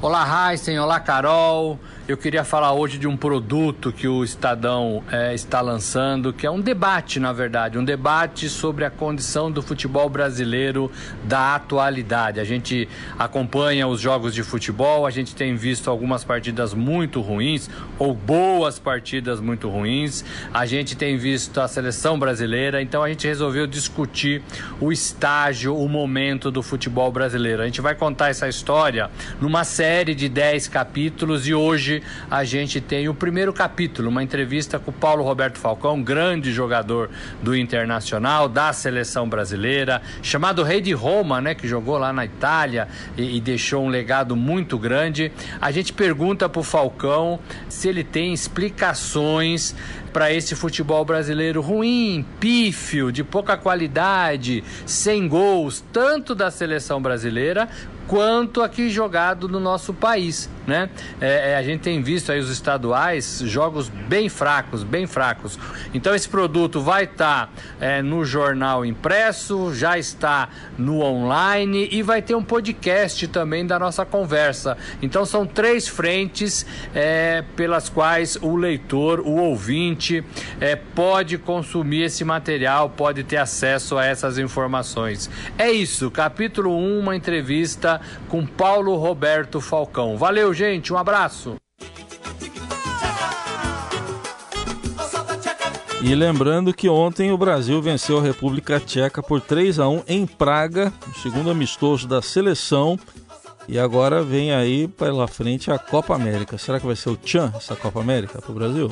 Olá, 0.00 0.52
Heisen, 0.52 0.78
olá, 0.78 1.00
Carol. 1.00 1.76
Eu 2.06 2.16
queria 2.16 2.44
falar 2.44 2.72
hoje 2.72 2.98
de 2.98 3.08
um 3.08 3.16
produto 3.16 3.92
que 3.92 4.06
o 4.06 4.22
Estadão 4.22 5.02
é, 5.10 5.34
está 5.34 5.60
lançando, 5.60 6.32
que 6.32 6.46
é 6.46 6.50
um 6.50 6.60
debate, 6.60 7.18
na 7.18 7.32
verdade, 7.32 7.76
um 7.76 7.84
debate 7.84 8.48
sobre 8.48 8.84
a 8.84 8.90
condição 8.90 9.50
do 9.50 9.60
futebol 9.60 10.08
brasileiro 10.08 10.90
da 11.24 11.56
atualidade. 11.56 12.38
A 12.38 12.44
gente 12.44 12.88
acompanha 13.18 13.88
os 13.88 14.00
jogos 14.00 14.32
de 14.32 14.42
futebol, 14.44 15.04
a 15.04 15.10
gente 15.10 15.34
tem 15.34 15.56
visto 15.56 15.90
algumas 15.90 16.22
partidas 16.22 16.72
muito 16.72 17.20
ruins 17.20 17.68
ou 17.98 18.14
boas 18.14 18.78
partidas 18.78 19.40
muito 19.40 19.68
ruins. 19.68 20.24
A 20.54 20.64
gente 20.64 20.96
tem 20.96 21.18
visto 21.18 21.60
a 21.60 21.66
seleção 21.66 22.18
brasileira, 22.18 22.80
então 22.80 23.02
a 23.02 23.08
gente 23.08 23.26
resolveu 23.26 23.66
discutir 23.66 24.42
o 24.80 24.92
estágio, 24.92 25.76
o 25.76 25.88
momento 25.88 26.52
do 26.52 26.62
futebol 26.62 27.10
brasileiro. 27.10 27.62
A 27.62 27.66
gente 27.66 27.80
vai 27.80 27.96
contar 27.96 28.28
essa 28.28 28.48
história 28.48 29.10
numa 29.40 29.64
série 29.64 29.87
de 29.88 30.28
10 30.28 30.68
capítulos 30.68 31.48
e 31.48 31.54
hoje 31.54 32.02
a 32.30 32.44
gente 32.44 32.78
tem 32.78 33.08
o 33.08 33.14
primeiro 33.14 33.54
capítulo, 33.54 34.10
uma 34.10 34.22
entrevista 34.22 34.78
com 34.78 34.90
o 34.90 34.94
Paulo 34.94 35.24
Roberto 35.24 35.56
Falcão, 35.56 36.02
grande 36.02 36.52
jogador 36.52 37.08
do 37.42 37.56
Internacional, 37.56 38.50
da 38.50 38.70
seleção 38.74 39.26
brasileira, 39.26 40.02
chamado 40.20 40.62
Rei 40.62 40.82
de 40.82 40.92
Roma, 40.92 41.40
né, 41.40 41.54
que 41.54 41.66
jogou 41.66 41.96
lá 41.96 42.12
na 42.12 42.26
Itália 42.26 42.86
e, 43.16 43.38
e 43.38 43.40
deixou 43.40 43.82
um 43.82 43.88
legado 43.88 44.36
muito 44.36 44.78
grande. 44.78 45.32
A 45.58 45.70
gente 45.70 45.90
pergunta 45.94 46.50
para 46.50 46.60
o 46.60 46.62
Falcão 46.64 47.40
se 47.66 47.88
ele 47.88 48.04
tem 48.04 48.34
explicações 48.34 49.74
para 50.12 50.30
esse 50.30 50.54
futebol 50.54 51.02
brasileiro 51.02 51.62
ruim, 51.62 52.26
pífio, 52.38 53.10
de 53.10 53.24
pouca 53.24 53.56
qualidade, 53.56 54.62
sem 54.84 55.26
gols, 55.26 55.82
tanto 55.90 56.34
da 56.34 56.50
seleção 56.50 57.00
brasileira 57.00 57.68
quanto 58.08 58.62
aqui 58.62 58.88
jogado 58.88 59.48
no 59.48 59.60
nosso 59.60 59.92
país, 59.92 60.48
né? 60.68 60.90
É, 61.18 61.52
é, 61.52 61.56
a 61.56 61.62
gente 61.62 61.80
tem 61.80 62.02
visto 62.02 62.30
aí 62.30 62.38
os 62.38 62.50
estaduais 62.50 63.40
jogos 63.46 63.88
bem 63.88 64.28
fracos, 64.28 64.82
bem 64.82 65.06
fracos. 65.06 65.58
Então 65.94 66.14
esse 66.14 66.28
produto 66.28 66.82
vai 66.82 67.04
estar 67.04 67.46
tá, 67.46 67.52
é, 67.80 68.02
no 68.02 68.22
jornal 68.22 68.84
impresso, 68.84 69.74
já 69.74 69.98
está 69.98 70.50
no 70.76 71.00
online 71.00 71.88
e 71.90 72.02
vai 72.02 72.20
ter 72.20 72.34
um 72.34 72.42
podcast 72.42 73.26
também 73.28 73.66
da 73.66 73.78
nossa 73.78 74.04
conversa. 74.04 74.76
Então 75.00 75.24
são 75.24 75.46
três 75.46 75.88
frentes 75.88 76.66
é, 76.94 77.42
pelas 77.56 77.88
quais 77.88 78.36
o 78.36 78.54
leitor, 78.54 79.20
o 79.20 79.36
ouvinte, 79.36 80.22
é, 80.60 80.76
pode 80.76 81.38
consumir 81.38 82.02
esse 82.02 82.24
material, 82.24 82.90
pode 82.90 83.24
ter 83.24 83.38
acesso 83.38 83.96
a 83.96 84.04
essas 84.04 84.36
informações. 84.36 85.30
É 85.56 85.70
isso, 85.70 86.10
capítulo 86.10 86.76
1, 86.76 86.98
uma 86.98 87.16
entrevista 87.16 88.02
com 88.28 88.44
Paulo 88.44 88.94
Roberto 88.96 89.62
Falcão. 89.62 90.18
Valeu, 90.18 90.57
gente, 90.58 90.92
um 90.92 90.98
abraço. 90.98 91.54
E 96.02 96.14
lembrando 96.14 96.74
que 96.74 96.88
ontem 96.88 97.30
o 97.30 97.38
Brasil 97.38 97.80
venceu 97.80 98.18
a 98.18 98.22
República 98.22 98.80
Tcheca 98.80 99.22
por 99.22 99.40
3 99.40 99.78
a 99.78 99.88
1 99.88 100.02
em 100.08 100.26
Praga, 100.26 100.92
o 101.06 101.18
segundo 101.20 101.50
amistoso 101.50 102.08
da 102.08 102.20
seleção. 102.20 102.98
E 103.68 103.78
agora 103.78 104.22
vem 104.22 104.52
aí 104.52 104.88
pela 104.88 105.28
frente 105.28 105.70
a 105.70 105.78
Copa 105.78 106.14
América. 106.14 106.58
Será 106.58 106.80
que 106.80 106.86
vai 106.86 106.96
ser 106.96 107.10
o 107.10 107.16
Tchan 107.16 107.52
essa 107.54 107.76
Copa 107.76 108.00
América 108.00 108.40
para 108.40 108.50
o 108.50 108.54
Brasil? 108.54 108.90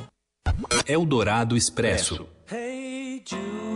Eldorado 0.87 1.57
Expresso. 1.57 2.27
Hey 2.51 3.23
Jude, 3.27 3.76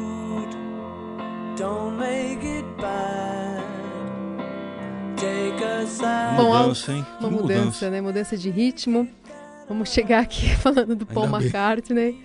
Bom, 6.36 6.56
mudança, 6.58 6.92
hein? 6.92 7.06
Uma 7.20 7.30
mudança, 7.30 7.58
mudança, 7.60 7.90
né? 7.90 8.00
Mudança 8.00 8.36
de 8.36 8.48
ritmo. 8.48 9.08
Vamos 9.68 9.90
chegar 9.90 10.20
aqui 10.20 10.48
falando 10.56 10.96
do 10.96 11.04
Paul 11.04 11.26
ainda 11.26 11.38
McCartney, 11.38 12.12
bem. 12.12 12.24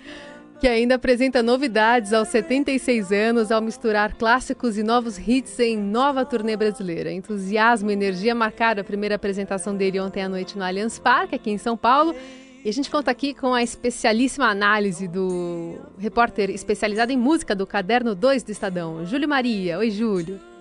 que 0.59 0.67
ainda 0.67 0.95
apresenta 0.95 1.43
novidades 1.43 2.13
aos 2.13 2.29
76 2.29 3.11
anos 3.11 3.51
ao 3.51 3.61
misturar 3.61 4.13
clássicos 4.13 4.77
e 4.77 4.83
novos 4.83 5.17
hits 5.17 5.59
em 5.59 5.77
nova 5.77 6.23
turnê 6.23 6.55
brasileira. 6.55 7.11
Entusiasmo 7.11 7.89
e 7.89 7.93
energia 7.93 8.33
marcaram 8.33 8.79
a 8.79 8.83
primeira 8.83 9.15
apresentação 9.15 9.75
dele 9.75 9.99
ontem 9.99 10.23
à 10.23 10.29
noite 10.29 10.57
no 10.57 10.63
Allianz 10.63 10.97
Parque, 10.97 11.35
aqui 11.35 11.51
em 11.51 11.57
São 11.57 11.75
Paulo. 11.75 12.15
E 12.63 12.69
a 12.69 12.73
gente 12.73 12.89
conta 12.89 13.11
aqui 13.11 13.33
com 13.33 13.53
a 13.53 13.61
especialíssima 13.61 14.47
análise 14.47 15.07
do 15.07 15.79
repórter 15.99 16.49
especializado 16.49 17.11
em 17.11 17.17
música 17.17 17.53
do 17.53 17.67
Caderno 17.67 18.15
2 18.15 18.41
do 18.41 18.51
Estadão, 18.51 19.05
Júlio 19.05 19.27
Maria. 19.27 19.77
Oi, 19.79 19.91
Júlio. 19.91 20.54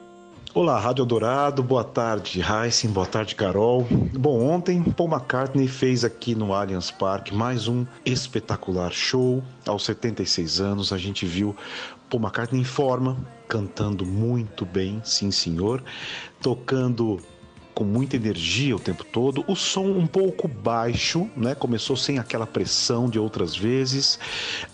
Olá, 0.57 0.79
Rádio 0.79 1.05
Dourado, 1.05 1.65
boa 1.65 1.83
tarde, 1.83 2.41
Heisen, 2.41 2.89
boa 2.89 3.05
tarde, 3.05 3.35
Carol. 3.35 3.85
Bom, 4.17 4.41
ontem 4.41 4.85
Paul 4.85 5.09
McCartney 5.09 5.67
fez 5.67 6.05
aqui 6.05 6.33
no 6.33 6.55
Allianz 6.55 6.93
Parque 6.93 7.35
mais 7.35 7.67
um 7.67 7.85
espetacular 8.07 8.93
show. 8.93 9.43
Aos 9.67 9.85
76 9.85 10.61
anos, 10.61 10.93
a 10.93 10.97
gente 10.97 11.27
viu 11.27 11.57
Paul 12.09 12.23
McCartney 12.23 12.61
em 12.61 12.65
forma, 12.65 13.17
cantando 13.49 14.07
muito 14.07 14.65
bem, 14.65 15.03
sim 15.03 15.33
senhor, 15.33 15.83
tocando 16.41 17.19
com 17.75 17.85
muita 17.85 18.16
energia 18.16 18.76
o 18.76 18.78
tempo 18.78 19.04
todo, 19.04 19.45
o 19.49 19.57
som 19.57 19.87
um 19.87 20.07
pouco 20.07 20.47
baixo, 20.47 21.28
né? 21.37 21.54
Começou 21.54 21.97
sem 21.97 22.19
aquela 22.19 22.47
pressão 22.47 23.09
de 23.09 23.19
outras 23.19 23.57
vezes, 23.57 24.19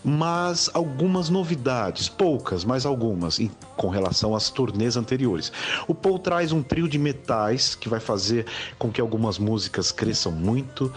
mas 0.04 0.68
algumas 0.74 1.30
novidades, 1.30 2.08
poucas, 2.08 2.64
mas 2.64 2.84
algumas, 2.84 3.40
em, 3.40 3.50
com 3.76 3.88
relação 3.88 4.36
às 4.36 4.50
turnês 4.50 4.96
anteriores. 4.96 5.50
O 5.88 5.94
Paul 5.94 6.18
traz 6.18 6.52
um 6.52 6.62
trio 6.62 6.86
de 6.86 6.98
metais 6.98 7.74
que 7.74 7.88
vai 7.88 8.00
fazer 8.00 8.46
com 8.78 8.90
que 8.90 9.00
algumas 9.00 9.38
músicas 9.38 9.90
cresçam 9.90 10.32
muito. 10.32 10.92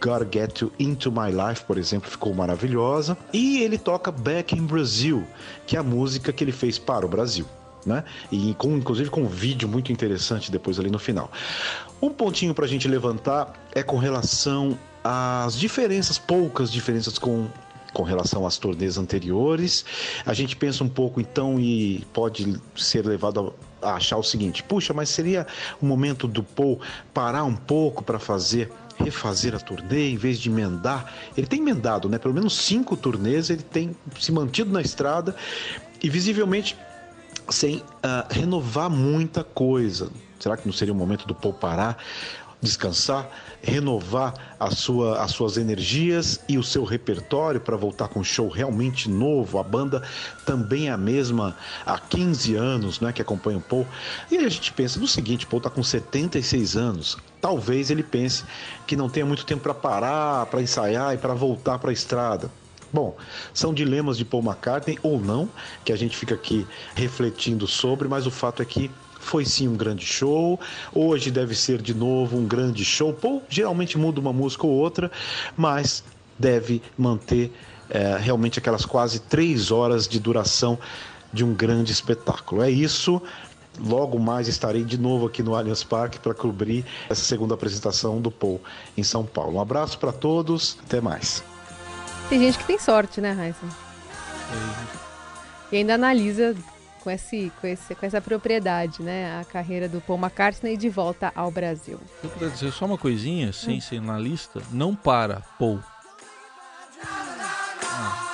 Gotta 0.00 0.26
Get 0.32 0.60
You 0.62 0.72
Into 0.78 1.12
My 1.12 1.30
Life, 1.30 1.64
por 1.64 1.76
exemplo, 1.76 2.10
ficou 2.10 2.32
maravilhosa. 2.32 3.16
E 3.32 3.62
ele 3.62 3.76
toca 3.76 4.10
Back 4.10 4.56
in 4.56 4.64
Brazil, 4.64 5.24
que 5.66 5.76
é 5.76 5.80
a 5.80 5.82
música 5.82 6.32
que 6.32 6.42
ele 6.42 6.52
fez 6.52 6.78
para 6.78 7.04
o 7.04 7.08
Brasil 7.08 7.46
né? 7.86 8.04
E 8.30 8.54
com, 8.54 8.76
inclusive 8.76 9.10
com 9.10 9.22
um 9.22 9.28
vídeo 9.28 9.68
muito 9.68 9.92
interessante 9.92 10.50
depois 10.50 10.78
ali 10.78 10.90
no 10.90 10.98
final. 10.98 11.30
Um 12.00 12.10
pontinho 12.10 12.54
para 12.54 12.64
a 12.64 12.68
gente 12.68 12.86
levantar 12.88 13.52
é 13.72 13.82
com 13.82 13.98
relação 13.98 14.78
às 15.02 15.58
diferenças, 15.58 16.18
poucas 16.18 16.70
diferenças 16.70 17.18
com 17.18 17.46
com 17.92 18.02
relação 18.02 18.44
às 18.44 18.58
turnês 18.58 18.98
anteriores. 18.98 19.84
A 20.26 20.34
gente 20.34 20.56
pensa 20.56 20.82
um 20.82 20.88
pouco 20.88 21.20
então 21.20 21.60
e 21.60 22.04
pode 22.12 22.60
ser 22.74 23.06
levado 23.06 23.54
a 23.80 23.94
achar 23.94 24.16
o 24.16 24.22
seguinte: 24.22 24.64
puxa, 24.64 24.92
mas 24.92 25.08
seria 25.08 25.46
o 25.80 25.86
momento 25.86 26.26
do 26.26 26.42
Paul 26.42 26.80
parar 27.14 27.44
um 27.44 27.54
pouco 27.54 28.02
para 28.02 28.18
fazer 28.18 28.70
refazer 28.96 29.54
a 29.54 29.58
turnê 29.58 30.10
em 30.10 30.16
vez 30.16 30.38
de 30.38 30.50
emendar. 30.50 31.12
Ele 31.36 31.46
tem 31.46 31.60
emendado, 31.60 32.08
né? 32.08 32.18
Pelo 32.18 32.34
menos 32.34 32.56
cinco 32.56 32.96
turnês 32.96 33.50
ele 33.50 33.62
tem 33.62 33.96
se 34.20 34.30
mantido 34.30 34.72
na 34.72 34.80
estrada 34.80 35.34
e 36.02 36.08
visivelmente 36.08 36.76
sem 37.48 37.76
uh, 37.76 37.82
renovar 38.30 38.90
muita 38.90 39.44
coisa. 39.44 40.10
Será 40.38 40.56
que 40.56 40.66
não 40.66 40.72
seria 40.72 40.92
o 40.92 40.96
momento 40.96 41.26
do 41.26 41.34
Paul 41.34 41.54
parar? 41.54 41.98
descansar, 42.64 43.28
renovar 43.62 44.34
a 44.58 44.70
sua, 44.70 45.22
as 45.22 45.30
suas 45.30 45.56
energias 45.56 46.40
e 46.48 46.58
o 46.58 46.62
seu 46.62 46.82
repertório 46.82 47.60
para 47.60 47.76
voltar 47.76 48.08
com 48.08 48.20
um 48.20 48.24
show 48.24 48.48
realmente 48.48 49.08
novo. 49.08 49.58
A 49.58 49.62
banda 49.62 50.02
também 50.44 50.88
é 50.88 50.90
a 50.90 50.96
mesma 50.96 51.56
há 51.84 51.98
15 51.98 52.56
anos 52.56 53.00
né, 53.00 53.12
que 53.12 53.22
acompanha 53.22 53.58
o 53.58 53.60
Paul. 53.60 53.86
E 54.30 54.38
a 54.38 54.48
gente 54.48 54.72
pensa 54.72 54.98
no 54.98 55.06
seguinte: 55.06 55.46
Paul 55.46 55.58
está 55.58 55.70
com 55.70 55.82
76 55.82 56.76
anos. 56.76 57.16
Talvez 57.40 57.90
ele 57.90 58.02
pense 58.02 58.44
que 58.86 58.96
não 58.96 59.08
tenha 59.08 59.26
muito 59.26 59.44
tempo 59.44 59.62
para 59.62 59.74
parar, 59.74 60.46
para 60.46 60.62
ensaiar 60.62 61.14
e 61.14 61.18
para 61.18 61.34
voltar 61.34 61.78
para 61.78 61.90
a 61.90 61.92
estrada. 61.92 62.50
Bom, 62.94 63.16
são 63.52 63.74
dilemas 63.74 64.16
de 64.16 64.24
Paul 64.24 64.44
McCartney 64.44 65.00
ou 65.02 65.20
não, 65.20 65.48
que 65.84 65.92
a 65.92 65.96
gente 65.96 66.16
fica 66.16 66.36
aqui 66.36 66.64
refletindo 66.94 67.66
sobre, 67.66 68.06
mas 68.06 68.24
o 68.24 68.30
fato 68.30 68.62
é 68.62 68.64
que 68.64 68.88
foi 69.18 69.44
sim 69.44 69.66
um 69.66 69.74
grande 69.74 70.06
show. 70.06 70.60
Hoje 70.94 71.28
deve 71.28 71.56
ser 71.56 71.82
de 71.82 71.92
novo 71.92 72.36
um 72.36 72.46
grande 72.46 72.84
show. 72.84 73.12
Paul 73.12 73.42
geralmente 73.48 73.98
muda 73.98 74.20
uma 74.20 74.32
música 74.32 74.64
ou 74.64 74.72
outra, 74.72 75.10
mas 75.56 76.04
deve 76.38 76.80
manter 76.96 77.52
é, 77.90 78.16
realmente 78.16 78.60
aquelas 78.60 78.86
quase 78.86 79.18
três 79.18 79.72
horas 79.72 80.06
de 80.06 80.20
duração 80.20 80.78
de 81.32 81.44
um 81.44 81.52
grande 81.52 81.90
espetáculo. 81.90 82.62
É 82.62 82.70
isso. 82.70 83.20
Logo 83.84 84.20
mais 84.20 84.46
estarei 84.46 84.84
de 84.84 84.96
novo 84.96 85.26
aqui 85.26 85.42
no 85.42 85.56
Allianz 85.56 85.82
Parque 85.82 86.20
para 86.20 86.32
cobrir 86.32 86.84
essa 87.10 87.24
segunda 87.24 87.54
apresentação 87.54 88.20
do 88.20 88.30
Paul 88.30 88.60
em 88.96 89.02
São 89.02 89.24
Paulo. 89.24 89.56
Um 89.56 89.60
abraço 89.60 89.98
para 89.98 90.12
todos, 90.12 90.78
até 90.86 91.00
mais. 91.00 91.42
Tem 92.28 92.38
gente 92.40 92.58
que 92.58 92.64
tem 92.64 92.78
sorte, 92.78 93.20
né, 93.20 93.32
Raíssa? 93.32 93.66
E 95.70 95.76
ainda 95.76 95.94
analisa 95.94 96.54
com, 97.04 97.10
esse, 97.10 97.52
com, 97.60 97.66
esse, 97.66 97.94
com 97.94 98.06
essa 98.06 98.20
propriedade, 98.20 99.02
né? 99.02 99.40
A 99.40 99.44
carreira 99.44 99.88
do 99.88 100.00
Paul 100.00 100.18
McCartney 100.18 100.76
de 100.76 100.88
volta 100.88 101.30
ao 101.34 101.50
Brasil. 101.50 102.00
Eu 102.22 102.30
queria 102.30 102.48
dizer 102.48 102.72
só 102.72 102.86
uma 102.86 102.96
coisinha, 102.96 103.52
sem 103.52 103.78
hum. 103.78 103.80
ser 103.80 104.00
na 104.00 104.18
lista, 104.18 104.62
não 104.72 104.94
para, 104.94 105.42
Paul. 105.58 105.80
Ah. 107.84 108.30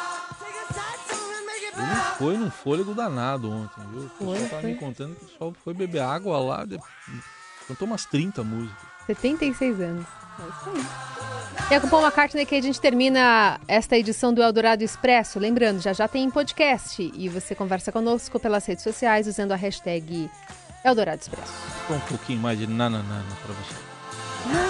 Ele 1.77 2.19
foi 2.19 2.37
num 2.37 2.51
fôlego 2.51 2.95
danado 2.95 3.51
ontem, 3.51 3.81
viu? 3.91 4.03
O 4.03 4.11
pessoal 4.11 4.49
tava 4.51 4.63
me 4.63 4.75
contando 4.77 5.17
que 5.17 5.25
o 5.25 5.29
pessoal 5.29 5.55
foi 5.65 5.75
beber 5.75 6.03
água 6.03 6.39
lá, 6.39 6.65
cantou 7.67 7.89
umas 7.89 8.05
30 8.05 8.45
músicas. 8.45 8.89
76 9.07 9.81
anos. 9.81 10.07
É 10.39 10.49
isso 10.49 10.71
aí. 10.71 11.20
E 11.69 11.75
é 11.75 11.81
com 11.81 11.89
Paul 11.89 12.03
McCartney 12.03 12.47
que 12.47 12.55
a 12.55 12.63
gente 12.63 12.81
termina 12.81 13.61
esta 13.67 13.97
edição 13.97 14.33
do 14.33 14.43
Eldorado 14.43 14.83
Expresso. 14.83 15.39
Lembrando, 15.39 15.81
já 15.81 15.93
já 15.93 16.07
tem 16.07 16.31
podcast 16.31 17.13
e 17.15 17.29
você 17.29 17.55
conversa 17.55 17.91
conosco 17.93 18.39
pelas 18.39 18.65
redes 18.67 18.85
sociais 18.85 19.27
usando 19.27 19.53
a 19.53 19.57
hashtag 19.57 20.31
Eldorado 20.85 21.21
Expresso. 21.21 21.53
Um 21.91 21.99
pouquinho 22.01 22.41
mais 22.41 22.59
de 22.59 22.67
nananana 22.67 23.25
para 23.43 23.55
você. 23.55 24.70